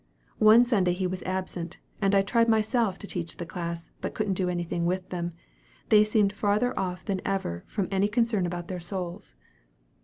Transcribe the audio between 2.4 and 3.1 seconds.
myself to